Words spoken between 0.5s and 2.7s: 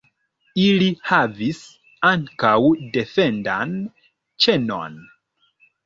Ili havis ankaŭ